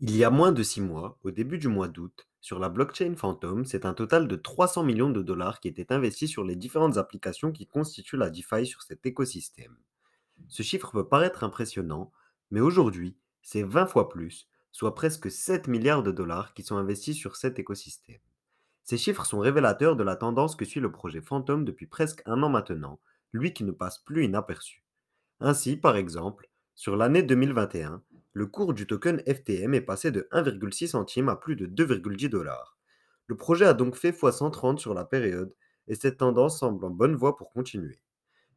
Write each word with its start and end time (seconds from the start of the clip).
Il 0.00 0.14
y 0.14 0.24
a 0.24 0.30
moins 0.30 0.52
de 0.52 0.62
6 0.62 0.82
mois, 0.82 1.18
au 1.22 1.30
début 1.30 1.56
du 1.56 1.68
mois 1.68 1.88
d'août, 1.88 2.28
sur 2.42 2.58
la 2.58 2.68
blockchain 2.68 3.14
Phantom, 3.16 3.64
c'est 3.64 3.86
un 3.86 3.94
total 3.94 4.28
de 4.28 4.36
300 4.36 4.82
millions 4.82 5.08
de 5.08 5.22
dollars 5.22 5.58
qui 5.58 5.68
étaient 5.68 5.90
investis 5.90 6.30
sur 6.30 6.44
les 6.44 6.54
différentes 6.54 6.98
applications 6.98 7.50
qui 7.50 7.66
constituent 7.66 8.18
la 8.18 8.28
DeFi 8.28 8.66
sur 8.66 8.82
cet 8.82 9.06
écosystème. 9.06 9.74
Ce 10.48 10.62
chiffre 10.62 10.92
peut 10.92 11.08
paraître 11.08 11.44
impressionnant, 11.44 12.12
mais 12.50 12.60
aujourd'hui, 12.60 13.16
c'est 13.40 13.62
20 13.62 13.86
fois 13.86 14.10
plus, 14.10 14.50
soit 14.70 14.94
presque 14.94 15.30
7 15.30 15.66
milliards 15.66 16.02
de 16.02 16.12
dollars 16.12 16.52
qui 16.52 16.62
sont 16.62 16.76
investis 16.76 17.16
sur 17.16 17.34
cet 17.36 17.58
écosystème. 17.58 18.20
Ces 18.84 18.98
chiffres 18.98 19.24
sont 19.24 19.38
révélateurs 19.38 19.96
de 19.96 20.04
la 20.04 20.16
tendance 20.16 20.56
que 20.56 20.66
suit 20.66 20.80
le 20.80 20.92
projet 20.92 21.22
Phantom 21.22 21.64
depuis 21.64 21.86
presque 21.86 22.22
un 22.26 22.42
an 22.42 22.50
maintenant, 22.50 23.00
lui 23.32 23.54
qui 23.54 23.64
ne 23.64 23.72
passe 23.72 23.98
plus 24.00 24.26
inaperçu. 24.26 24.84
Ainsi, 25.40 25.78
par 25.78 25.96
exemple, 25.96 26.50
sur 26.74 26.94
l'année 26.94 27.22
2021, 27.22 28.02
le 28.36 28.46
cours 28.46 28.74
du 28.74 28.86
token 28.86 29.22
FTM 29.26 29.72
est 29.72 29.80
passé 29.80 30.10
de 30.10 30.28
1,6 30.30 30.88
centime 30.88 31.30
à 31.30 31.36
plus 31.36 31.56
de 31.56 31.66
2,10 31.66 32.28
dollars. 32.28 32.76
Le 33.28 33.34
projet 33.34 33.64
a 33.64 33.72
donc 33.72 33.96
fait 33.96 34.10
x130 34.10 34.76
sur 34.76 34.92
la 34.92 35.06
période 35.06 35.54
et 35.88 35.94
cette 35.94 36.18
tendance 36.18 36.58
semble 36.58 36.84
en 36.84 36.90
bonne 36.90 37.16
voie 37.16 37.38
pour 37.38 37.50
continuer. 37.50 37.98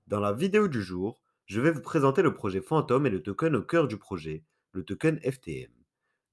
Dans 0.05 0.19
la 0.19 0.33
vidéo 0.33 0.67
du 0.67 0.81
jour, 0.81 1.21
je 1.45 1.61
vais 1.61 1.71
vous 1.71 1.81
présenter 1.81 2.21
le 2.21 2.33
projet 2.33 2.59
Phantom 2.59 3.05
et 3.05 3.09
le 3.09 3.23
token 3.23 3.55
au 3.55 3.61
cœur 3.61 3.87
du 3.87 3.95
projet, 3.95 4.43
le 4.73 4.83
token 4.83 5.17
FTM. 5.21 5.71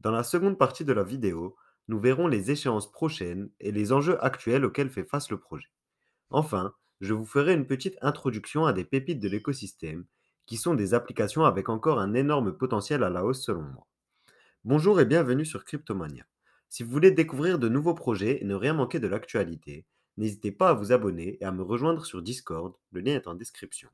Dans 0.00 0.10
la 0.10 0.24
seconde 0.24 0.58
partie 0.58 0.84
de 0.84 0.92
la 0.92 1.04
vidéo, 1.04 1.54
nous 1.86 2.00
verrons 2.00 2.26
les 2.26 2.50
échéances 2.50 2.90
prochaines 2.90 3.48
et 3.60 3.70
les 3.70 3.92
enjeux 3.92 4.20
actuels 4.24 4.64
auxquels 4.64 4.90
fait 4.90 5.04
face 5.04 5.30
le 5.30 5.38
projet. 5.38 5.70
Enfin, 6.30 6.74
je 7.00 7.14
vous 7.14 7.24
ferai 7.24 7.54
une 7.54 7.68
petite 7.68 7.96
introduction 8.02 8.66
à 8.66 8.72
des 8.72 8.84
pépites 8.84 9.20
de 9.20 9.28
l'écosystème 9.28 10.04
qui 10.46 10.56
sont 10.56 10.74
des 10.74 10.94
applications 10.94 11.44
avec 11.44 11.68
encore 11.68 11.98
un 11.98 12.14
énorme 12.14 12.56
potentiel 12.56 13.02
à 13.02 13.10
la 13.10 13.24
hausse 13.24 13.44
selon 13.44 13.62
moi. 13.62 13.86
Bonjour 14.64 15.00
et 15.00 15.04
bienvenue 15.04 15.44
sur 15.44 15.64
Cryptomania. 15.64 16.24
Si 16.68 16.84
vous 16.84 16.90
voulez 16.90 17.10
découvrir 17.10 17.58
de 17.58 17.68
nouveaux 17.68 17.94
projets 17.94 18.40
et 18.40 18.44
ne 18.44 18.54
rien 18.54 18.72
manquer 18.72 19.00
de 19.00 19.08
l'actualité, 19.08 19.86
n'hésitez 20.16 20.52
pas 20.52 20.70
à 20.70 20.74
vous 20.74 20.92
abonner 20.92 21.36
et 21.40 21.44
à 21.44 21.50
me 21.50 21.62
rejoindre 21.62 22.06
sur 22.06 22.22
Discord, 22.22 22.74
le 22.92 23.00
lien 23.00 23.14
est 23.14 23.26
en 23.26 23.34
description. 23.34 23.88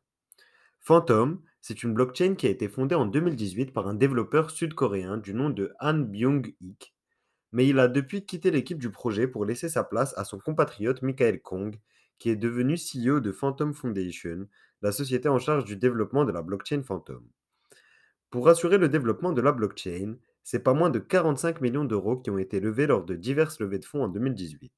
Phantom, 0.81 1.41
c'est 1.61 1.83
une 1.83 1.95
blockchain 1.95 2.35
qui 2.35 2.47
a 2.47 2.51
été 2.51 2.69
fondée 2.69 2.95
en 2.95 3.07
2018 3.07 3.73
par 3.73 3.89
un 3.89 3.95
développeur 3.95 4.51
sud-coréen 4.51 5.17
du 5.17 5.33
nom 5.33 5.49
de 5.49 5.73
Han 5.81 6.01
Byung-ik, 6.01 6.95
mais 7.53 7.67
il 7.67 7.79
a 7.79 7.89
depuis 7.89 8.27
quitté 8.27 8.51
l'équipe 8.51 8.79
du 8.79 8.91
projet 8.91 9.27
pour 9.27 9.45
laisser 9.45 9.69
sa 9.69 9.85
place 9.85 10.13
à 10.19 10.25
son 10.25 10.39
compatriote 10.39 11.03
Michael 11.03 11.41
Kong, 11.41 11.79
qui 12.23 12.31
est 12.31 12.37
devenu 12.37 12.77
CEO 12.77 13.19
de 13.19 13.33
Phantom 13.33 13.75
Foundation, 13.75 14.47
la 14.81 14.93
société 14.93 15.29
en 15.29 15.41
charge 15.41 15.65
du 15.65 15.75
développement 15.75 16.25
de 16.25 16.31
la 16.31 16.41
blockchain 16.41 16.85
Phantom. 16.85 17.21
Pour 18.31 18.49
assurer 18.49 18.79
le 18.79 18.89
développement 18.89 19.33
de 19.33 19.41
la 19.41 19.51
blockchain, 19.51 20.15
c'est 20.45 20.63
pas 20.63 20.73
moins 20.73 20.89
de 20.89 21.01
45 21.01 21.61
millions 21.61 21.85
d'euros 21.85 22.17
qui 22.17 22.31
ont 22.31 22.39
été 22.39 22.61
levés 22.61 22.87
lors 22.87 23.05
de 23.05 23.17
diverses 23.17 23.59
levées 23.59 23.81
de 23.81 23.85
fonds 23.85 24.05
en 24.05 24.09
2018. 24.09 24.73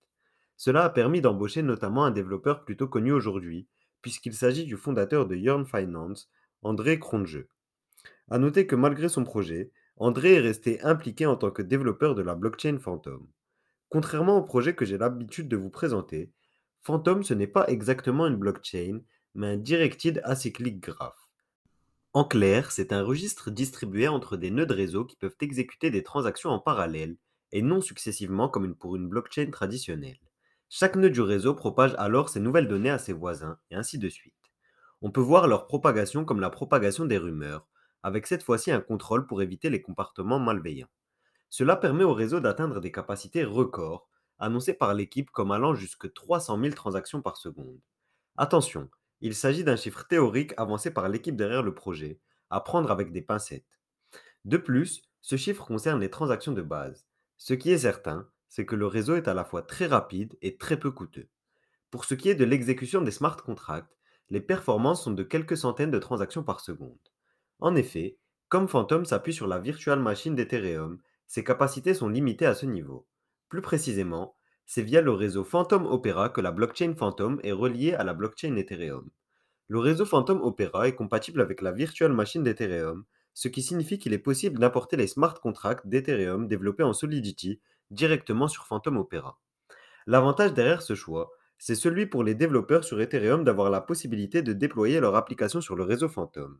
Cela 0.56 0.84
a 0.84 0.88
permis 0.88 1.20
d'embaucher 1.20 1.62
notamment 1.62 2.06
un 2.06 2.12
développeur 2.12 2.64
plutôt 2.64 2.88
connu 2.88 3.12
aujourd'hui, 3.12 3.68
puisqu'il 4.00 4.32
s'agit 4.32 4.64
du 4.64 4.78
fondateur 4.78 5.26
de 5.26 5.36
Yearn 5.36 5.66
Finance, 5.66 6.30
André 6.62 6.98
Kronje. 6.98 7.44
A 8.30 8.38
noter 8.38 8.66
que 8.66 8.74
malgré 8.74 9.10
son 9.10 9.24
projet, 9.24 9.70
André 9.98 10.36
est 10.36 10.40
resté 10.40 10.80
impliqué 10.80 11.26
en 11.26 11.36
tant 11.36 11.50
que 11.50 11.60
développeur 11.60 12.14
de 12.14 12.22
la 12.22 12.36
blockchain 12.36 12.78
Phantom. 12.78 13.28
Contrairement 13.90 14.38
au 14.38 14.42
projet 14.42 14.74
que 14.74 14.86
j'ai 14.86 14.96
l'habitude 14.96 15.48
de 15.48 15.58
vous 15.58 15.68
présenter, 15.68 16.32
Phantom 16.86 17.24
ce 17.24 17.32
n'est 17.32 17.46
pas 17.46 17.66
exactement 17.68 18.26
une 18.26 18.36
blockchain, 18.36 19.00
mais 19.34 19.46
un 19.46 19.56
directed 19.56 20.20
acyclic 20.22 20.80
graph. 20.80 21.30
En 22.12 22.24
clair, 22.24 22.70
c'est 22.72 22.92
un 22.92 23.02
registre 23.02 23.50
distribué 23.50 24.06
entre 24.06 24.36
des 24.36 24.50
nœuds 24.50 24.66
de 24.66 24.74
réseau 24.74 25.06
qui 25.06 25.16
peuvent 25.16 25.36
exécuter 25.40 25.90
des 25.90 26.02
transactions 26.02 26.50
en 26.50 26.58
parallèle 26.58 27.16
et 27.52 27.62
non 27.62 27.80
successivement 27.80 28.50
comme 28.50 28.74
pour 28.74 28.96
une 28.96 29.08
blockchain 29.08 29.50
traditionnelle. 29.50 30.18
Chaque 30.68 30.96
nœud 30.96 31.08
du 31.08 31.22
réseau 31.22 31.54
propage 31.54 31.94
alors 31.96 32.28
ses 32.28 32.40
nouvelles 32.40 32.68
données 32.68 32.90
à 32.90 32.98
ses 32.98 33.14
voisins 33.14 33.58
et 33.70 33.76
ainsi 33.76 33.96
de 33.98 34.10
suite. 34.10 34.34
On 35.00 35.10
peut 35.10 35.22
voir 35.22 35.48
leur 35.48 35.66
propagation 35.66 36.26
comme 36.26 36.40
la 36.40 36.50
propagation 36.50 37.06
des 37.06 37.16
rumeurs, 37.16 37.66
avec 38.02 38.26
cette 38.26 38.42
fois-ci 38.42 38.70
un 38.70 38.82
contrôle 38.82 39.26
pour 39.26 39.40
éviter 39.40 39.70
les 39.70 39.80
comportements 39.80 40.38
malveillants. 40.38 40.90
Cela 41.48 41.76
permet 41.76 42.04
au 42.04 42.12
réseau 42.12 42.40
d'atteindre 42.40 42.80
des 42.80 42.92
capacités 42.92 43.42
records, 43.42 44.06
annoncées 44.38 44.74
par 44.74 44.94
l'équipe 44.94 45.30
comme 45.30 45.52
allant 45.52 45.74
jusque 45.74 46.12
300 46.12 46.60
000 46.60 46.74
transactions 46.74 47.22
par 47.22 47.36
seconde. 47.36 47.80
Attention, 48.36 48.90
il 49.20 49.34
s'agit 49.34 49.64
d'un 49.64 49.76
chiffre 49.76 50.06
théorique 50.06 50.54
avancé 50.56 50.90
par 50.90 51.08
l'équipe 51.08 51.36
derrière 51.36 51.62
le 51.62 51.74
projet, 51.74 52.20
à 52.50 52.60
prendre 52.60 52.90
avec 52.90 53.12
des 53.12 53.22
pincettes. 53.22 53.80
De 54.44 54.56
plus, 54.56 55.02
ce 55.22 55.36
chiffre 55.36 55.64
concerne 55.64 56.00
les 56.00 56.10
transactions 56.10 56.52
de 56.52 56.62
base. 56.62 57.06
Ce 57.36 57.54
qui 57.54 57.70
est 57.70 57.78
certain, 57.78 58.28
c'est 58.48 58.66
que 58.66 58.76
le 58.76 58.86
réseau 58.86 59.16
est 59.16 59.28
à 59.28 59.34
la 59.34 59.44
fois 59.44 59.62
très 59.62 59.86
rapide 59.86 60.36
et 60.42 60.56
très 60.56 60.78
peu 60.78 60.90
coûteux. 60.90 61.28
Pour 61.90 62.04
ce 62.04 62.14
qui 62.14 62.28
est 62.28 62.34
de 62.34 62.44
l'exécution 62.44 63.00
des 63.00 63.10
smart 63.10 63.36
contracts, 63.36 63.96
les 64.30 64.40
performances 64.40 65.04
sont 65.04 65.12
de 65.12 65.22
quelques 65.22 65.56
centaines 65.56 65.90
de 65.90 65.98
transactions 65.98 66.42
par 66.42 66.60
seconde. 66.60 66.98
En 67.60 67.74
effet, 67.76 68.18
comme 68.48 68.68
Phantom 68.68 69.04
s'appuie 69.04 69.32
sur 69.32 69.46
la 69.46 69.58
virtual 69.58 70.00
machine 70.00 70.34
d'Ethereum, 70.34 71.00
ses 71.26 71.44
capacités 71.44 71.94
sont 71.94 72.08
limitées 72.08 72.46
à 72.46 72.54
ce 72.54 72.66
niveau. 72.66 73.06
Plus 73.54 73.62
précisément, 73.62 74.34
c'est 74.66 74.82
via 74.82 75.00
le 75.00 75.12
réseau 75.12 75.44
Phantom 75.44 75.86
Opera 75.86 76.28
que 76.28 76.40
la 76.40 76.50
blockchain 76.50 76.92
Phantom 76.96 77.38
est 77.44 77.52
reliée 77.52 77.94
à 77.94 78.02
la 78.02 78.12
blockchain 78.12 78.56
Ethereum. 78.56 79.08
Le 79.68 79.78
réseau 79.78 80.04
Phantom 80.04 80.42
Opera 80.42 80.88
est 80.88 80.96
compatible 80.96 81.40
avec 81.40 81.62
la 81.62 81.70
virtual 81.70 82.12
machine 82.12 82.42
d'Ethereum, 82.42 83.04
ce 83.32 83.46
qui 83.46 83.62
signifie 83.62 84.00
qu'il 84.00 84.12
est 84.12 84.18
possible 84.18 84.58
d'importer 84.58 84.96
les 84.96 85.06
smart 85.06 85.34
contracts 85.34 85.86
d'Ethereum 85.86 86.48
développés 86.48 86.82
en 86.82 86.92
Solidity 86.92 87.60
directement 87.92 88.48
sur 88.48 88.66
Phantom 88.66 88.96
Opera. 88.96 89.38
L'avantage 90.08 90.52
derrière 90.52 90.82
ce 90.82 90.96
choix, 90.96 91.30
c'est 91.56 91.76
celui 91.76 92.06
pour 92.06 92.24
les 92.24 92.34
développeurs 92.34 92.82
sur 92.82 93.00
Ethereum 93.00 93.44
d'avoir 93.44 93.70
la 93.70 93.80
possibilité 93.80 94.42
de 94.42 94.52
déployer 94.52 94.98
leur 94.98 95.14
application 95.14 95.60
sur 95.60 95.76
le 95.76 95.84
réseau 95.84 96.08
Phantom. 96.08 96.58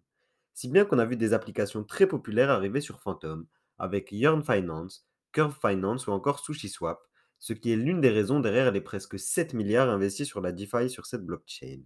Si 0.52 0.68
bien 0.68 0.84
qu'on 0.84 1.00
a 1.00 1.06
vu 1.06 1.16
des 1.16 1.32
applications 1.32 1.82
très 1.82 2.06
populaires 2.06 2.50
arriver 2.50 2.80
sur 2.80 3.00
Phantom, 3.00 3.48
avec 3.78 4.12
Yearn 4.12 4.44
Finance, 4.44 5.08
Curve 5.34 5.58
Finance 5.60 6.06
ou 6.06 6.12
encore 6.12 6.38
SushiSwap, 6.38 7.00
ce 7.40 7.52
qui 7.52 7.72
est 7.72 7.76
l'une 7.76 8.00
des 8.00 8.08
raisons 8.08 8.40
derrière 8.40 8.70
les 8.70 8.80
presque 8.80 9.18
7 9.18 9.52
milliards 9.52 9.90
investis 9.90 10.26
sur 10.26 10.40
la 10.40 10.52
DeFi 10.52 10.88
sur 10.88 11.04
cette 11.06 11.26
blockchain. 11.26 11.82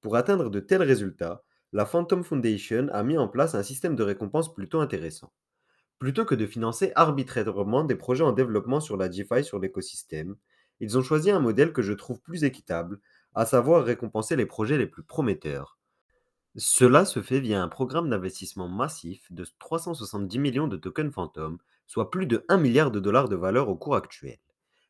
Pour 0.00 0.16
atteindre 0.16 0.50
de 0.50 0.60
tels 0.60 0.82
résultats, 0.82 1.44
la 1.72 1.86
Phantom 1.86 2.24
Foundation 2.24 2.88
a 2.92 3.04
mis 3.04 3.16
en 3.16 3.28
place 3.28 3.54
un 3.54 3.62
système 3.62 3.94
de 3.94 4.02
récompense 4.02 4.52
plutôt 4.52 4.80
intéressant. 4.80 5.32
Plutôt 6.00 6.24
que 6.24 6.34
de 6.34 6.44
financer 6.44 6.90
arbitrairement 6.96 7.84
des 7.84 7.94
projets 7.94 8.24
en 8.24 8.32
développement 8.32 8.80
sur 8.80 8.96
la 8.96 9.08
DeFi 9.08 9.44
sur 9.44 9.60
l'écosystème, 9.60 10.34
ils 10.80 10.98
ont 10.98 11.02
choisi 11.02 11.30
un 11.30 11.38
modèle 11.38 11.72
que 11.72 11.82
je 11.82 11.92
trouve 11.92 12.20
plus 12.20 12.42
équitable, 12.42 13.00
à 13.34 13.46
savoir 13.46 13.84
récompenser 13.84 14.34
les 14.34 14.46
projets 14.46 14.76
les 14.76 14.88
plus 14.88 15.04
prometteurs. 15.04 15.78
Cela 16.56 17.06
se 17.06 17.22
fait 17.22 17.40
via 17.40 17.62
un 17.62 17.68
programme 17.68 18.10
d'investissement 18.10 18.68
massif 18.68 19.30
de 19.32 19.46
370 19.58 20.38
millions 20.38 20.68
de 20.68 20.76
tokens 20.76 21.12
Phantom, 21.12 21.58
soit 21.86 22.10
plus 22.10 22.26
de 22.26 22.44
1 22.50 22.58
milliard 22.58 22.90
de 22.90 23.00
dollars 23.00 23.30
de 23.30 23.36
valeur 23.36 23.70
au 23.70 23.76
cours 23.76 23.96
actuel. 23.96 24.38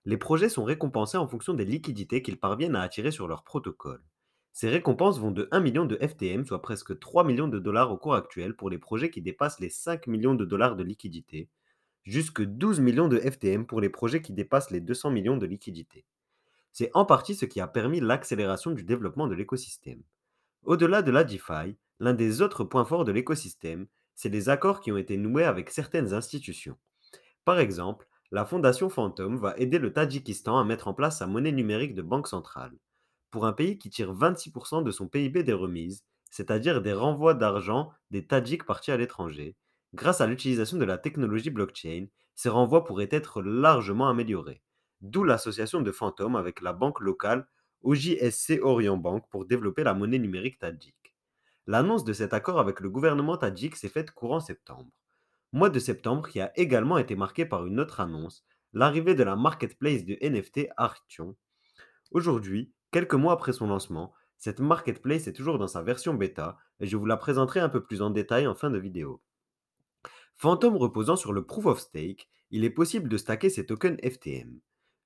Les 0.05 0.17
projets 0.17 0.49
sont 0.49 0.65
récompensés 0.65 1.19
en 1.19 1.29
fonction 1.29 1.55
des 1.55 1.65
liquidités 1.65 2.21
qu'ils 2.21 2.41
parviennent 2.41 2.75
à 2.75 2.83
attirer 2.83 3.13
sur 3.13 3.29
leur 3.29 3.45
protocole. 3.45 4.03
Ces 4.53 4.71
récompenses 4.71 5.21
vont 5.21 5.31
de 5.31 5.47
1 5.53 5.61
million 5.61 5.85
de 5.85 5.97
FTM, 5.97 6.45
soit 6.45 6.63
presque 6.63 6.99
3 6.99 7.23
millions 7.23 7.47
de 7.47 7.61
dollars 7.61 7.93
au 7.93 7.97
cours 7.97 8.17
actuel 8.17 8.57
pour 8.57 8.69
les 8.69 8.79
projets 8.79 9.11
qui 9.11 9.23
dépassent 9.23 9.61
les 9.61 9.71
5 9.71 10.09
millions 10.09 10.35
de 10.35 10.45
dollars 10.45 10.75
de 10.75 10.83
liquidités, 10.83 11.49
jusque 12.03 12.43
12 12.43 12.81
millions 12.81 13.09
de 13.09 13.19
FTM 13.19 13.67
pour 13.67 13.81
les 13.81 13.89
projets 13.89 14.21
qui 14.21 14.33
dépassent 14.33 14.73
les 14.73 14.81
200 14.81 15.11
millions 15.11 15.37
de 15.37 15.47
liquidités. 15.47 16.05
C'est 16.73 16.91
en 16.95 17.05
partie 17.05 17.37
ce 17.37 17.45
qui 17.45 17.61
a 17.61 17.69
permis 17.69 18.01
l'accélération 18.01 18.73
du 18.73 18.83
développement 18.83 19.29
de 19.29 19.35
l'écosystème. 19.35 20.03
Au-delà 20.65 21.03
de 21.03 21.11
la 21.11 21.25
DeFi, 21.25 21.77
l'un 21.99 22.15
des 22.15 22.41
autres 22.41 22.63
points 22.63 22.85
forts 22.85 23.05
de 23.05 23.11
l'écosystème, 23.11 23.89
c'est 24.15 24.29
les 24.29 24.49
accords 24.49 24.81
qui 24.81 24.93
ont 24.93 24.97
été 24.97 25.17
noués 25.17 25.43
avec 25.43 25.71
certaines 25.71 26.15
institutions. 26.15 26.79
Par 27.45 27.59
exemple, 27.59 28.07
la 28.31 28.45
fondation 28.45 28.89
Phantom 28.89 29.37
va 29.37 29.57
aider 29.57 29.81
le 29.81 29.93
Tadjikistan 29.93 30.59
à 30.59 30.65
mettre 30.65 30.87
en 30.87 30.95
place 30.95 31.19
sa 31.19 31.27
monnaie 31.27 31.51
numérique 31.51 31.97
de 31.97 32.03
banque 32.03 32.29
centrale. 32.29 32.79
Pour 33.33 33.45
un 33.45 33.53
pays 33.53 33.77
qui 33.77 33.91
tire 33.91 34.15
26% 34.15 34.85
de 34.85 34.91
son 34.93 35.09
PIB 35.09 35.43
des 35.43 35.53
remises, 35.53 36.05
c'est-à-dire 36.31 36.81
des 36.81 36.93
renvois 36.93 37.35
d'argent 37.35 37.91
des 38.13 38.25
Tadjiks 38.25 38.65
partis 38.65 38.93
à 38.93 38.97
l'étranger, 38.97 39.57
grâce 39.95 40.21
à 40.21 40.29
l'utilisation 40.29 40.79
de 40.79 40.85
la 40.85 40.97
technologie 40.97 41.51
blockchain, 41.51 42.07
ces 42.37 42.49
renvois 42.49 42.85
pourraient 42.85 43.09
être 43.11 43.43
largement 43.43 44.09
améliorés. 44.09 44.63
D'où 45.01 45.25
l'association 45.25 45.81
de 45.81 45.91
Phantom 45.91 46.37
avec 46.37 46.61
la 46.61 46.73
banque 46.73 47.01
locale 47.01 47.49
OJSC 47.85 48.61
Orient 48.63 48.97
Bank 48.97 49.25
pour 49.31 49.47
développer 49.47 49.85
la 49.85 49.95
monnaie 49.95 50.19
numérique 50.19 50.59
tadjik. 50.59 51.15
L'annonce 51.67 52.05
de 52.05 52.13
cet 52.13 52.33
accord 52.33 52.59
avec 52.59 52.81
le 52.81 52.91
gouvernement 52.91 53.37
tadjik 53.37 53.77
s'est 53.77 53.89
faite 53.89 54.11
courant 54.11 54.41
septembre 54.41 54.91
mois 55.53 55.71
de 55.71 55.79
septembre 55.79 56.29
qui 56.29 56.41
a 56.41 56.53
également 56.59 56.99
été 56.99 57.15
marqué 57.15 57.45
par 57.45 57.67
une 57.67 57.79
autre 57.79 58.01
annonce, 58.01 58.45
l'arrivée 58.73 59.15
de 59.15 59.23
la 59.23 59.37
marketplace 59.37 60.05
de 60.05 60.17
NFT 60.23 60.69
Artion. 60.77 61.37
Aujourd'hui, 62.11 62.73
quelques 62.91 63.15
mois 63.15 63.35
après 63.35 63.53
son 63.53 63.67
lancement, 63.67 64.13
cette 64.39 64.61
marketplace 64.61 65.27
est 65.27 65.35
toujours 65.35 65.59
dans 65.59 65.69
sa 65.69 65.83
version 65.83 66.15
bêta 66.15 66.59
et 66.81 66.87
je 66.87 66.97
vous 66.97 67.07
la 67.07 67.17
présenterai 67.17 67.61
un 67.61 67.69
peu 67.69 67.83
plus 67.83 68.03
en 68.03 68.11
détail 68.11 68.47
en 68.47 68.55
fin 68.55 68.71
de 68.71 68.79
vidéo. 68.79 69.23
Phantom 70.37 70.77
reposant 70.77 71.17
sur 71.17 71.33
le 71.33 71.45
Proof 71.45 71.67
of 71.67 71.81
Stake, 71.81 72.29
il 72.51 72.65
est 72.65 72.71
possible 72.71 73.09
de 73.09 73.17
stacker 73.19 73.51
ces 73.51 73.67
tokens 73.67 74.01
FTM. 74.03 74.59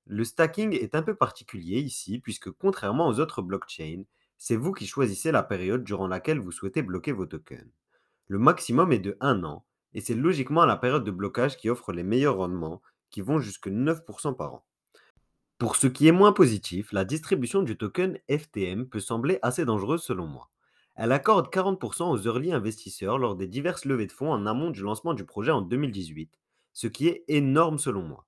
Le 0.09 0.23
stacking 0.23 0.73
est 0.73 0.95
un 0.95 1.01
peu 1.01 1.15
particulier 1.15 1.79
ici 1.79 2.19
puisque 2.19 2.49
contrairement 2.49 3.09
aux 3.09 3.19
autres 3.19 3.41
blockchains, 3.41 4.03
c'est 4.37 4.55
vous 4.55 4.71
qui 4.71 4.87
choisissez 4.87 5.31
la 5.33 5.43
période 5.43 5.83
durant 5.83 6.07
laquelle 6.07 6.39
vous 6.39 6.53
souhaitez 6.53 6.81
bloquer 6.81 7.11
vos 7.11 7.25
tokens. 7.25 7.69
Le 8.27 8.39
maximum 8.39 8.93
est 8.93 8.99
de 8.99 9.17
1 9.19 9.43
an 9.43 9.65
et 9.93 9.99
c'est 9.99 10.15
logiquement 10.15 10.65
la 10.65 10.77
période 10.77 11.03
de 11.03 11.11
blocage 11.11 11.57
qui 11.57 11.69
offre 11.69 11.91
les 11.91 12.03
meilleurs 12.03 12.37
rendements 12.37 12.81
qui 13.09 13.19
vont 13.19 13.39
jusque 13.39 13.67
9% 13.67 14.33
par 14.37 14.53
an. 14.53 14.65
Pour 15.57 15.75
ce 15.75 15.87
qui 15.87 16.07
est 16.07 16.13
moins 16.13 16.31
positif, 16.31 16.93
la 16.93 17.03
distribution 17.03 17.61
du 17.61 17.77
token 17.77 18.17
FTM 18.29 18.87
peut 18.87 19.01
sembler 19.01 19.39
assez 19.41 19.65
dangereuse 19.65 20.03
selon 20.03 20.25
moi. 20.25 20.49
Elle 20.95 21.11
accorde 21.11 21.53
40% 21.53 22.09
aux 22.09 22.21
early 22.27 22.53
investisseurs 22.53 23.17
lors 23.17 23.35
des 23.35 23.47
diverses 23.47 23.83
levées 23.83 24.07
de 24.07 24.13
fonds 24.13 24.31
en 24.31 24.45
amont 24.45 24.69
du 24.69 24.83
lancement 24.83 25.13
du 25.13 25.25
projet 25.25 25.51
en 25.51 25.61
2018, 25.61 26.39
ce 26.71 26.87
qui 26.87 27.07
est 27.07 27.25
énorme 27.27 27.77
selon 27.77 28.03
moi. 28.03 28.25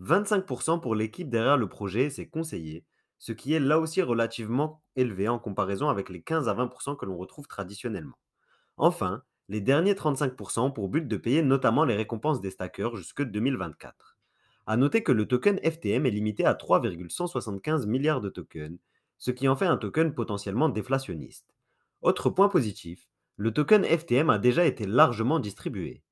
25% 0.00 0.80
pour 0.80 0.94
l'équipe 0.94 1.28
derrière 1.30 1.56
le 1.56 1.68
projet, 1.68 2.10
c'est 2.10 2.28
conseillé, 2.28 2.84
ce 3.18 3.32
qui 3.32 3.54
est 3.54 3.60
là 3.60 3.78
aussi 3.78 4.02
relativement 4.02 4.82
élevé 4.96 5.28
en 5.28 5.38
comparaison 5.38 5.88
avec 5.88 6.10
les 6.10 6.22
15 6.22 6.48
à 6.48 6.54
20% 6.54 6.96
que 6.96 7.06
l'on 7.06 7.16
retrouve 7.16 7.46
traditionnellement. 7.46 8.18
Enfin, 8.76 9.22
les 9.48 9.60
derniers 9.60 9.94
35% 9.94 10.60
ont 10.60 10.70
pour 10.70 10.88
but 10.88 11.08
de 11.08 11.16
payer 11.16 11.42
notamment 11.42 11.84
les 11.84 11.96
récompenses 11.96 12.40
des 12.40 12.50
stackers 12.50 12.96
jusque 12.96 13.22
2024. 13.22 14.18
A 14.66 14.76
noter 14.76 15.02
que 15.02 15.12
le 15.12 15.26
token 15.26 15.58
FTM 15.58 16.06
est 16.06 16.10
limité 16.10 16.44
à 16.46 16.54
3,175 16.54 17.86
milliards 17.86 18.20
de 18.20 18.30
tokens, 18.30 18.78
ce 19.18 19.30
qui 19.30 19.48
en 19.48 19.56
fait 19.56 19.66
un 19.66 19.76
token 19.76 20.14
potentiellement 20.14 20.68
déflationniste. 20.68 21.54
Autre 22.02 22.30
point 22.30 22.48
positif, 22.48 23.08
le 23.36 23.52
token 23.52 23.84
FTM 23.84 24.30
a 24.30 24.38
déjà 24.38 24.64
été 24.64 24.86
largement 24.86 25.40
distribué. 25.40 26.03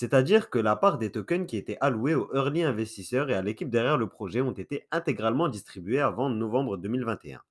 C'est-à-dire 0.00 0.48
que 0.48 0.58
la 0.58 0.76
part 0.76 0.96
des 0.96 1.12
tokens 1.12 1.46
qui 1.46 1.58
étaient 1.58 1.76
alloués 1.82 2.14
aux 2.14 2.34
early 2.34 2.62
investisseurs 2.62 3.28
et 3.28 3.34
à 3.34 3.42
l'équipe 3.42 3.68
derrière 3.68 3.98
le 3.98 4.08
projet 4.08 4.40
ont 4.40 4.52
été 4.52 4.86
intégralement 4.90 5.50
distribués 5.50 6.00
avant 6.00 6.30
novembre 6.30 6.78
2021. 6.78 7.42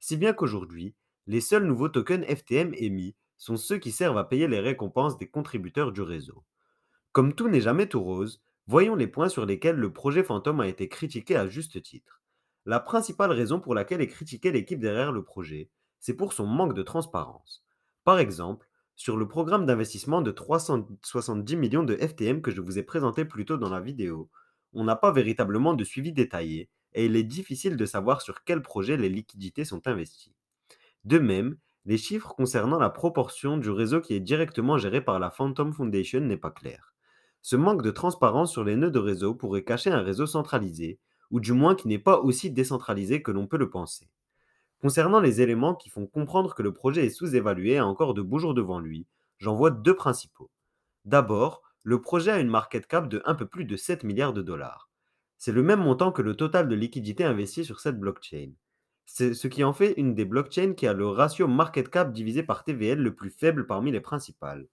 Si 0.00 0.16
bien 0.16 0.32
qu'aujourd'hui, 0.32 0.96
les 1.28 1.40
seuls 1.40 1.64
nouveaux 1.64 1.88
tokens 1.88 2.26
FTM 2.26 2.74
émis 2.74 3.14
sont 3.38 3.56
ceux 3.56 3.78
qui 3.78 3.92
servent 3.92 4.18
à 4.18 4.24
payer 4.24 4.48
les 4.48 4.58
récompenses 4.58 5.18
des 5.18 5.28
contributeurs 5.28 5.92
du 5.92 6.02
réseau. 6.02 6.42
Comme 7.12 7.32
tout 7.32 7.48
n'est 7.48 7.60
jamais 7.60 7.86
tout 7.86 8.02
rose, 8.02 8.42
Voyons 8.66 8.96
les 8.96 9.06
points 9.06 9.28
sur 9.28 9.46
lesquels 9.46 9.76
le 9.76 9.92
projet 9.92 10.24
fantôme 10.24 10.58
a 10.58 10.66
été 10.66 10.88
critiqué 10.88 11.36
à 11.36 11.46
juste 11.46 11.80
titre. 11.80 12.22
La 12.64 12.80
principale 12.80 13.30
raison 13.30 13.60
pour 13.60 13.72
laquelle 13.72 14.00
est 14.00 14.08
critiquée 14.08 14.50
l'équipe 14.50 14.80
derrière 14.80 15.12
le 15.12 15.22
projet, 15.22 15.70
c'est 16.00 16.14
pour 16.14 16.32
son 16.32 16.46
manque 16.48 16.74
de 16.74 16.82
transparence. 16.82 17.62
Par 18.02 18.18
exemple, 18.18 18.66
sur 18.96 19.16
le 19.16 19.26
programme 19.26 19.66
d'investissement 19.66 20.22
de 20.22 20.30
370 20.30 21.56
millions 21.56 21.82
de 21.82 21.96
FTM 21.96 22.42
que 22.42 22.50
je 22.50 22.60
vous 22.60 22.78
ai 22.78 22.82
présenté 22.82 23.24
plus 23.24 23.44
tôt 23.44 23.56
dans 23.56 23.70
la 23.70 23.80
vidéo, 23.80 24.30
on 24.72 24.84
n'a 24.84 24.96
pas 24.96 25.12
véritablement 25.12 25.74
de 25.74 25.84
suivi 25.84 26.12
détaillé 26.12 26.70
et 26.92 27.06
il 27.06 27.16
est 27.16 27.24
difficile 27.24 27.76
de 27.76 27.86
savoir 27.86 28.22
sur 28.22 28.44
quel 28.44 28.62
projet 28.62 28.96
les 28.96 29.08
liquidités 29.08 29.64
sont 29.64 29.86
investies. 29.86 30.34
De 31.04 31.18
même, 31.18 31.56
les 31.84 31.98
chiffres 31.98 32.34
concernant 32.34 32.78
la 32.78 32.88
proportion 32.88 33.58
du 33.58 33.70
réseau 33.70 34.00
qui 34.00 34.14
est 34.14 34.20
directement 34.20 34.78
géré 34.78 35.04
par 35.04 35.18
la 35.18 35.30
Phantom 35.30 35.72
Foundation 35.72 36.20
n'est 36.20 36.36
pas 36.36 36.50
clair. 36.50 36.94
Ce 37.42 37.56
manque 37.56 37.82
de 37.82 37.90
transparence 37.90 38.52
sur 38.52 38.64
les 38.64 38.76
nœuds 38.76 38.90
de 38.90 38.98
réseau 38.98 39.34
pourrait 39.34 39.64
cacher 39.64 39.90
un 39.90 40.00
réseau 40.00 40.26
centralisé, 40.26 40.98
ou 41.30 41.40
du 41.40 41.52
moins 41.52 41.74
qui 41.74 41.88
n'est 41.88 41.98
pas 41.98 42.20
aussi 42.20 42.50
décentralisé 42.50 43.22
que 43.22 43.32
l'on 43.32 43.46
peut 43.46 43.58
le 43.58 43.68
penser. 43.68 44.08
Concernant 44.80 45.20
les 45.20 45.40
éléments 45.40 45.74
qui 45.74 45.88
font 45.88 46.06
comprendre 46.06 46.54
que 46.54 46.62
le 46.62 46.72
projet 46.72 47.06
est 47.06 47.10
sous-évalué 47.10 47.72
et 47.72 47.78
a 47.78 47.86
encore 47.86 48.14
de 48.14 48.22
beaux 48.22 48.38
jours 48.38 48.54
devant 48.54 48.80
lui, 48.80 49.06
j'en 49.38 49.54
vois 49.54 49.70
deux 49.70 49.94
principaux. 49.94 50.50
D'abord, 51.04 51.62
le 51.82 52.00
projet 52.00 52.30
a 52.30 52.40
une 52.40 52.48
market 52.48 52.86
cap 52.86 53.08
de 53.08 53.22
un 53.24 53.34
peu 53.34 53.46
plus 53.46 53.64
de 53.64 53.76
7 53.76 54.04
milliards 54.04 54.32
de 54.32 54.42
dollars. 54.42 54.90
C'est 55.38 55.52
le 55.52 55.62
même 55.62 55.80
montant 55.80 56.12
que 56.12 56.22
le 56.22 56.34
total 56.34 56.68
de 56.68 56.74
liquidités 56.74 57.24
investies 57.24 57.64
sur 57.64 57.80
cette 57.80 58.00
blockchain. 58.00 58.52
C'est 59.04 59.34
ce 59.34 59.48
qui 59.48 59.64
en 59.64 59.74
fait 59.74 59.92
une 59.98 60.14
des 60.14 60.24
blockchains 60.24 60.72
qui 60.74 60.86
a 60.86 60.94
le 60.94 61.06
ratio 61.06 61.46
market 61.46 61.90
cap 61.90 62.12
divisé 62.12 62.42
par 62.42 62.64
TVL 62.64 62.98
le 62.98 63.14
plus 63.14 63.30
faible 63.30 63.66
parmi 63.66 63.92
les 63.92 64.00
principales. 64.00 64.66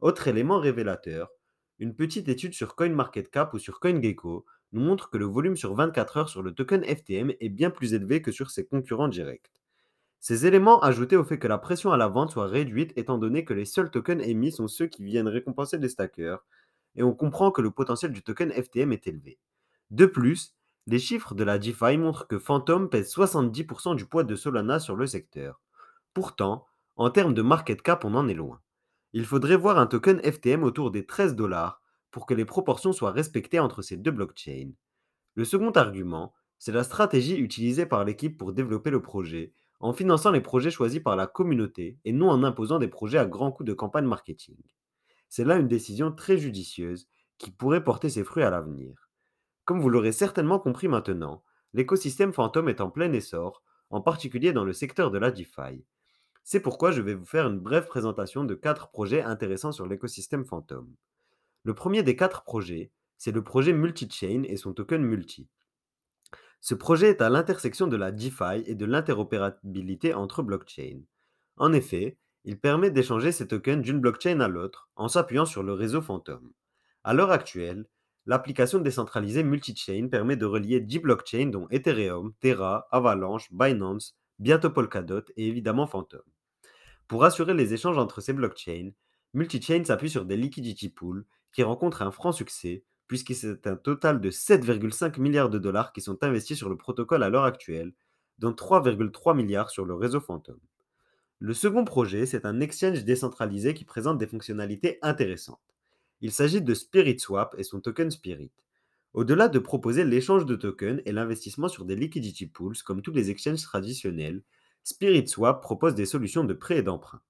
Autre 0.00 0.28
élément 0.28 0.58
révélateur, 0.58 1.30
une 1.78 1.94
petite 1.94 2.28
étude 2.28 2.52
sur 2.52 2.76
CoinMarketCap 2.76 3.54
ou 3.54 3.58
sur 3.58 3.80
CoinGecko 3.80 4.44
nous 4.72 4.80
montre 4.80 5.10
que 5.10 5.18
le 5.18 5.24
volume 5.24 5.56
sur 5.56 5.74
24 5.74 6.16
heures 6.16 6.28
sur 6.28 6.42
le 6.42 6.52
token 6.52 6.84
FTM 6.84 7.32
est 7.40 7.48
bien 7.48 7.70
plus 7.70 7.94
élevé 7.94 8.22
que 8.22 8.32
sur 8.32 8.50
ses 8.50 8.66
concurrents 8.66 9.08
directs. 9.08 9.50
Ces 10.20 10.46
éléments 10.46 10.80
ajoutés 10.80 11.16
au 11.16 11.24
fait 11.24 11.38
que 11.38 11.48
la 11.48 11.58
pression 11.58 11.92
à 11.92 11.96
la 11.96 12.08
vente 12.08 12.30
soit 12.30 12.46
réduite 12.46 12.92
étant 12.96 13.18
donné 13.18 13.44
que 13.44 13.54
les 13.54 13.64
seuls 13.64 13.90
tokens 13.90 14.22
émis 14.22 14.52
sont 14.52 14.68
ceux 14.68 14.86
qui 14.86 15.02
viennent 15.02 15.28
récompenser 15.28 15.78
les 15.78 15.88
stackers, 15.88 16.44
et 16.96 17.02
on 17.02 17.14
comprend 17.14 17.50
que 17.50 17.62
le 17.62 17.70
potentiel 17.70 18.12
du 18.12 18.22
token 18.22 18.52
FTM 18.52 18.92
est 18.92 19.06
élevé. 19.06 19.38
De 19.90 20.06
plus, 20.06 20.54
les 20.86 20.98
chiffres 20.98 21.34
de 21.34 21.44
la 21.44 21.58
DeFi 21.58 21.96
montrent 21.96 22.26
que 22.26 22.38
Phantom 22.38 22.90
pèse 22.90 23.14
70% 23.14 23.96
du 23.96 24.06
poids 24.06 24.24
de 24.24 24.36
Solana 24.36 24.78
sur 24.78 24.96
le 24.96 25.06
secteur. 25.06 25.60
Pourtant, 26.14 26.66
en 26.96 27.10
termes 27.10 27.34
de 27.34 27.42
market 27.42 27.80
cap, 27.80 28.04
on 28.04 28.14
en 28.14 28.28
est 28.28 28.34
loin. 28.34 28.60
Il 29.12 29.24
faudrait 29.24 29.56
voir 29.56 29.78
un 29.78 29.86
token 29.86 30.20
FTM 30.20 30.62
autour 30.62 30.90
des 30.90 31.06
13 31.06 31.34
dollars 31.34 31.79
pour 32.10 32.26
que 32.26 32.34
les 32.34 32.44
proportions 32.44 32.92
soient 32.92 33.12
respectées 33.12 33.60
entre 33.60 33.82
ces 33.82 33.96
deux 33.96 34.10
blockchains. 34.10 34.72
Le 35.34 35.44
second 35.44 35.70
argument, 35.70 36.34
c'est 36.58 36.72
la 36.72 36.84
stratégie 36.84 37.36
utilisée 37.36 37.86
par 37.86 38.04
l'équipe 38.04 38.36
pour 38.36 38.52
développer 38.52 38.90
le 38.90 39.00
projet, 39.00 39.52
en 39.80 39.92
finançant 39.92 40.30
les 40.30 40.42
projets 40.42 40.70
choisis 40.70 41.00
par 41.00 41.16
la 41.16 41.26
communauté 41.26 41.98
et 42.04 42.12
non 42.12 42.28
en 42.28 42.44
imposant 42.44 42.78
des 42.78 42.88
projets 42.88 43.18
à 43.18 43.26
grands 43.26 43.50
coûts 43.50 43.64
de 43.64 43.72
campagne 43.72 44.04
marketing. 44.04 44.58
C'est 45.28 45.44
là 45.44 45.56
une 45.56 45.68
décision 45.68 46.12
très 46.12 46.36
judicieuse 46.36 47.08
qui 47.38 47.50
pourrait 47.50 47.84
porter 47.84 48.10
ses 48.10 48.24
fruits 48.24 48.42
à 48.42 48.50
l'avenir. 48.50 49.08
Comme 49.64 49.80
vous 49.80 49.88
l'aurez 49.88 50.12
certainement 50.12 50.58
compris 50.58 50.88
maintenant, 50.88 51.42
l'écosystème 51.72 52.32
fantôme 52.32 52.68
est 52.68 52.80
en 52.80 52.90
plein 52.90 53.12
essor, 53.12 53.62
en 53.88 54.00
particulier 54.00 54.52
dans 54.52 54.64
le 54.64 54.72
secteur 54.72 55.10
de 55.10 55.18
la 55.18 55.30
DeFi. 55.30 55.84
C'est 56.42 56.60
pourquoi 56.60 56.90
je 56.90 57.00
vais 57.00 57.14
vous 57.14 57.24
faire 57.24 57.46
une 57.46 57.60
brève 57.60 57.86
présentation 57.86 58.44
de 58.44 58.54
quatre 58.54 58.90
projets 58.90 59.22
intéressants 59.22 59.72
sur 59.72 59.86
l'écosystème 59.86 60.44
Phantom. 60.44 60.92
Le 61.62 61.74
premier 61.74 62.02
des 62.02 62.16
quatre 62.16 62.42
projets, 62.42 62.90
c'est 63.18 63.32
le 63.32 63.44
projet 63.44 63.74
Multichain 63.74 64.44
et 64.44 64.56
son 64.56 64.72
token 64.72 65.02
Multi. 65.02 65.46
Ce 66.62 66.74
projet 66.74 67.10
est 67.10 67.20
à 67.20 67.28
l'intersection 67.28 67.86
de 67.86 67.96
la 67.96 68.12
DeFi 68.12 68.62
et 68.64 68.74
de 68.74 68.86
l'interopérabilité 68.86 70.14
entre 70.14 70.42
blockchains. 70.42 71.02
En 71.58 71.74
effet, 71.74 72.16
il 72.44 72.58
permet 72.58 72.90
d'échanger 72.90 73.32
ces 73.32 73.46
tokens 73.46 73.82
d'une 73.82 74.00
blockchain 74.00 74.40
à 74.40 74.48
l'autre 74.48 74.88
en 74.96 75.08
s'appuyant 75.08 75.44
sur 75.44 75.62
le 75.62 75.74
réseau 75.74 76.00
Phantom. 76.00 76.50
À 77.04 77.12
l'heure 77.12 77.30
actuelle, 77.30 77.86
l'application 78.24 78.78
décentralisée 78.78 79.42
Multichain 79.42 80.08
permet 80.10 80.36
de 80.36 80.46
relier 80.46 80.80
10 80.80 81.00
blockchains 81.00 81.50
dont 81.50 81.68
Ethereum, 81.70 82.32
Terra, 82.40 82.88
Avalanche, 82.90 83.52
Binance, 83.52 84.16
bientôt 84.38 84.70
Polkadot 84.70 85.24
et 85.36 85.46
évidemment 85.46 85.86
Phantom. 85.86 86.22
Pour 87.06 87.24
assurer 87.24 87.52
les 87.52 87.74
échanges 87.74 87.98
entre 87.98 88.22
ces 88.22 88.32
blockchains, 88.32 88.92
Multichain 89.34 89.84
s'appuie 89.84 90.10
sur 90.10 90.24
des 90.24 90.36
liquidity 90.36 90.88
pools 90.88 91.26
qui 91.52 91.62
rencontrent 91.62 92.02
un 92.02 92.10
franc 92.10 92.32
succès 92.32 92.84
puisque 93.10 93.34
c'est 93.34 93.66
un 93.66 93.74
total 93.74 94.20
de 94.20 94.30
7,5 94.30 95.18
milliards 95.20 95.50
de 95.50 95.58
dollars 95.58 95.92
qui 95.92 96.00
sont 96.00 96.22
investis 96.22 96.56
sur 96.56 96.68
le 96.68 96.76
protocole 96.76 97.24
à 97.24 97.28
l'heure 97.28 97.42
actuelle, 97.42 97.92
dont 98.38 98.52
3,3 98.52 99.34
milliards 99.34 99.70
sur 99.70 99.84
le 99.84 99.94
réseau 99.94 100.20
Phantom. 100.20 100.56
Le 101.40 101.52
second 101.52 101.84
projet, 101.84 102.24
c'est 102.24 102.46
un 102.46 102.60
exchange 102.60 103.02
décentralisé 103.04 103.74
qui 103.74 103.84
présente 103.84 104.18
des 104.18 104.28
fonctionnalités 104.28 105.00
intéressantes. 105.02 105.58
Il 106.20 106.30
s'agit 106.30 106.62
de 106.62 106.72
SpiritSwap 106.72 107.56
et 107.58 107.64
son 107.64 107.80
token 107.80 108.12
Spirit. 108.12 108.52
Au-delà 109.12 109.48
de 109.48 109.58
proposer 109.58 110.04
l'échange 110.04 110.46
de 110.46 110.54
tokens 110.54 111.02
et 111.04 111.10
l'investissement 111.10 111.66
sur 111.66 111.86
des 111.86 111.96
liquidity 111.96 112.46
pools 112.46 112.76
comme 112.84 113.02
tous 113.02 113.12
les 113.12 113.28
exchanges 113.28 113.62
traditionnels, 113.62 114.44
SpiritSwap 114.84 115.60
propose 115.60 115.96
des 115.96 116.06
solutions 116.06 116.44
de 116.44 116.54
prêt 116.54 116.78
et 116.78 116.82
d'emprunt. 116.84 117.22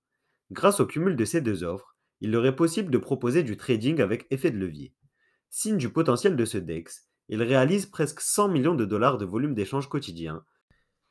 Grâce 0.50 0.81
au 0.81 0.87
cumul 0.87 1.17
de 1.17 1.25
ces 1.25 1.41
deux 1.41 1.65
offres, 1.65 1.97
il 2.21 2.31
leur 2.31 2.47
est 2.47 2.57
possible 2.57 2.91
de 2.91 2.99
proposer 2.99 3.43
du 3.43 3.57
trading 3.57 4.00
avec 4.00 4.27
effet 4.31 4.50
de 4.50 4.59
levier. 4.59 4.95
Signe 5.49 5.79
du 5.79 5.91
potentiel 5.91 6.37
de 6.37 6.45
ce 6.45 6.59
DEX, 6.59 7.09
il 7.29 7.43
réalise 7.43 7.87
presque 7.87 8.21
100 8.21 8.49
millions 8.49 8.75
de 8.75 8.85
dollars 8.85 9.19
de 9.19 9.25
volume 9.25 9.55
d'échange 9.55 9.89
quotidien, 9.89 10.45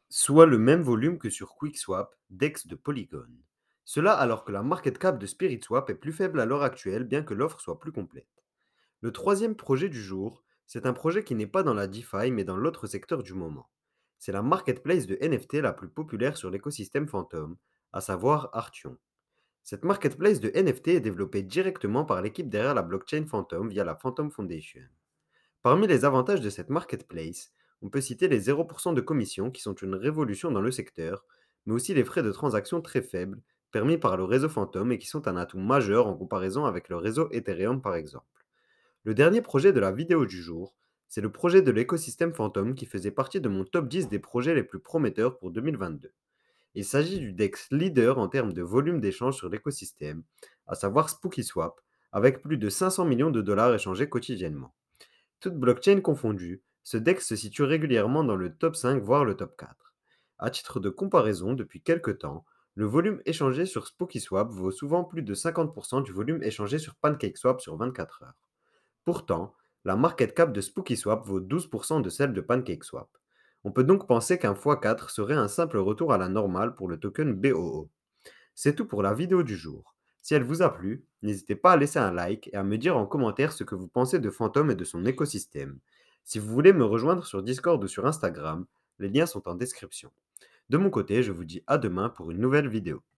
soit 0.09 0.45
le 0.45 0.57
même 0.57 0.81
volume 0.81 1.17
que 1.17 1.29
sur 1.29 1.55
QuickSwap, 1.55 2.15
DEX 2.29 2.67
de 2.67 2.75
Polygon. 2.75 3.27
Cela 3.85 4.13
alors 4.13 4.45
que 4.45 4.51
la 4.51 4.61
market 4.61 4.97
cap 4.97 5.17
de 5.17 5.25
SpiritSwap 5.25 5.89
est 5.89 5.95
plus 5.95 6.13
faible 6.13 6.39
à 6.39 6.45
l'heure 6.45 6.63
actuelle 6.63 7.05
bien 7.05 7.23
que 7.23 7.33
l'offre 7.33 7.59
soit 7.59 7.79
plus 7.79 7.91
complète. 7.91 8.27
Le 9.01 9.11
troisième 9.11 9.55
projet 9.55 9.89
du 9.89 10.01
jour 10.01 10.43
c'est 10.71 10.85
un 10.85 10.93
projet 10.93 11.23
qui 11.23 11.33
n'est 11.33 11.47
pas 11.47 11.63
dans 11.63 11.73
la 11.73 11.87
DeFi 11.87 12.29
mais 12.29 12.43
dans 12.43 12.55
l'autre 12.55 12.85
secteur 12.85 13.23
du 13.23 13.33
moment. 13.33 13.71
C'est 14.19 14.31
la 14.31 14.43
marketplace 14.43 15.07
de 15.07 15.17
NFT 15.19 15.53
la 15.55 15.73
plus 15.73 15.89
populaire 15.89 16.37
sur 16.37 16.51
l'écosystème 16.51 17.07
Phantom, 17.07 17.57
à 17.91 18.01
savoir 18.01 18.51
Artion. 18.53 18.95
Cette 19.69 19.85
marketplace 19.85 20.39
de 20.39 20.49
NFT 20.55 20.87
est 20.87 20.99
développée 20.99 21.43
directement 21.43 22.03
par 22.03 22.23
l'équipe 22.23 22.49
derrière 22.49 22.73
la 22.73 22.81
blockchain 22.81 23.27
Phantom 23.27 23.69
via 23.69 23.83
la 23.83 23.93
Phantom 23.93 24.31
Foundation. 24.31 24.81
Parmi 25.61 25.85
les 25.85 26.05
avantages 26.05 26.41
de 26.41 26.49
cette 26.49 26.71
marketplace, 26.71 27.53
on 27.83 27.89
peut 27.91 28.01
citer 28.01 28.27
les 28.27 28.49
0% 28.49 28.95
de 28.95 29.01
commission 29.01 29.51
qui 29.51 29.61
sont 29.61 29.75
une 29.75 29.93
révolution 29.93 30.49
dans 30.49 30.59
le 30.59 30.71
secteur, 30.71 31.23
mais 31.67 31.75
aussi 31.75 31.93
les 31.93 32.03
frais 32.03 32.23
de 32.23 32.31
transaction 32.31 32.81
très 32.81 33.03
faibles, 33.03 33.43
permis 33.71 33.99
par 33.99 34.17
le 34.17 34.23
réseau 34.23 34.49
Phantom 34.49 34.91
et 34.91 34.97
qui 34.97 35.05
sont 35.05 35.27
un 35.27 35.37
atout 35.37 35.59
majeur 35.59 36.07
en 36.07 36.15
comparaison 36.15 36.65
avec 36.65 36.89
le 36.89 36.95
réseau 36.95 37.29
Ethereum 37.31 37.79
par 37.79 37.93
exemple. 37.93 38.25
Le 39.03 39.13
dernier 39.13 39.43
projet 39.43 39.71
de 39.71 39.79
la 39.79 39.91
vidéo 39.91 40.25
du 40.25 40.41
jour, 40.41 40.73
c'est 41.09 41.21
le 41.21 41.31
projet 41.31 41.61
de 41.61 41.69
l'écosystème 41.69 42.33
Phantom 42.33 42.73
qui 42.73 42.87
faisait 42.87 43.11
partie 43.11 43.39
de 43.39 43.49
mon 43.49 43.65
top 43.65 43.87
10 43.87 44.09
des 44.09 44.17
projets 44.17 44.55
les 44.55 44.63
plus 44.63 44.79
prometteurs 44.79 45.37
pour 45.37 45.51
2022. 45.51 46.11
Il 46.75 46.85
s'agit 46.85 47.19
du 47.19 47.33
DEX 47.33 47.67
leader 47.71 48.19
en 48.19 48.27
termes 48.27 48.53
de 48.53 48.61
volume 48.61 48.99
d'échange 48.99 49.35
sur 49.35 49.49
l'écosystème, 49.49 50.23
à 50.67 50.75
savoir 50.75 51.09
SpookySwap, 51.09 51.81
avec 52.11 52.41
plus 52.41 52.57
de 52.57 52.69
500 52.69 53.05
millions 53.05 53.31
de 53.31 53.41
dollars 53.41 53.73
échangés 53.73 54.07
quotidiennement. 54.07 54.73
Toutes 55.39 55.55
blockchains 55.55 56.01
confondues, 56.01 56.61
ce 56.83 56.97
DEX 56.97 57.27
se 57.27 57.35
situe 57.35 57.63
régulièrement 57.63 58.23
dans 58.23 58.35
le 58.35 58.55
top 58.55 58.75
5 58.75 59.01
voire 59.01 59.25
le 59.25 59.35
top 59.35 59.57
4. 59.57 59.93
À 60.37 60.49
titre 60.49 60.79
de 60.79 60.89
comparaison, 60.89 61.53
depuis 61.53 61.81
quelques 61.81 62.19
temps, 62.19 62.45
le 62.75 62.85
volume 62.85 63.21
échangé 63.25 63.65
sur 63.65 63.87
SpookySwap 63.87 64.49
vaut 64.51 64.71
souvent 64.71 65.03
plus 65.03 65.21
de 65.21 65.35
50% 65.35 66.01
du 66.03 66.11
volume 66.11 66.41
échangé 66.43 66.79
sur 66.79 66.95
PancakeSwap 66.95 67.59
sur 67.59 67.75
24 67.75 68.23
heures. 68.23 68.37
Pourtant, 69.03 69.53
la 69.85 69.95
market 69.95 70.33
cap 70.33 70.53
de 70.53 70.61
SpookySwap 70.61 71.25
vaut 71.25 71.41
12% 71.41 72.01
de 72.01 72.09
celle 72.09 72.31
de 72.31 72.41
PancakeSwap. 72.41 73.09
On 73.63 73.71
peut 73.71 73.83
donc 73.83 74.07
penser 74.07 74.39
qu'un 74.39 74.53
x4 74.53 75.09
serait 75.09 75.35
un 75.35 75.47
simple 75.47 75.77
retour 75.77 76.13
à 76.13 76.17
la 76.17 76.29
normale 76.29 76.75
pour 76.75 76.87
le 76.87 76.97
token 76.97 77.33
BOO. 77.33 77.89
C'est 78.55 78.75
tout 78.75 78.85
pour 78.85 79.03
la 79.03 79.13
vidéo 79.13 79.43
du 79.43 79.55
jour. 79.55 79.95
Si 80.21 80.33
elle 80.33 80.43
vous 80.43 80.61
a 80.61 80.73
plu, 80.73 81.05
n'hésitez 81.21 81.55
pas 81.55 81.73
à 81.73 81.77
laisser 81.77 81.99
un 81.99 82.11
like 82.11 82.49
et 82.53 82.55
à 82.55 82.63
me 82.63 82.77
dire 82.77 82.97
en 82.97 83.05
commentaire 83.05 83.51
ce 83.51 83.63
que 83.63 83.75
vous 83.75 83.87
pensez 83.87 84.19
de 84.19 84.29
Phantom 84.29 84.71
et 84.71 84.75
de 84.75 84.83
son 84.83 85.05
écosystème. 85.05 85.79
Si 86.23 86.39
vous 86.39 86.53
voulez 86.53 86.73
me 86.73 86.85
rejoindre 86.85 87.25
sur 87.25 87.41
Discord 87.41 87.83
ou 87.83 87.87
sur 87.87 88.05
Instagram, 88.05 88.65
les 88.99 89.09
liens 89.09 89.25
sont 89.25 89.47
en 89.47 89.55
description. 89.55 90.11
De 90.69 90.77
mon 90.77 90.89
côté, 90.89 91.23
je 91.23 91.31
vous 91.31 91.45
dis 91.45 91.63
à 91.67 91.77
demain 91.77 92.09
pour 92.09 92.31
une 92.31 92.39
nouvelle 92.39 92.69
vidéo. 92.69 93.01